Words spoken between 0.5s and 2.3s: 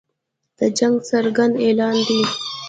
د جنګ څرګند اعلان دی.